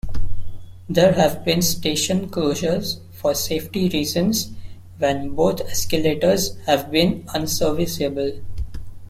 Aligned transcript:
There 0.89 1.13
have 1.13 1.45
been 1.45 1.61
station 1.61 2.27
closures, 2.31 2.97
for 3.11 3.35
safety 3.35 3.87
reasons, 3.87 4.49
when 4.97 5.35
both 5.35 5.61
escalators 5.61 6.57
have 6.65 6.89
been 6.89 7.23
unserviceable. 7.35 8.31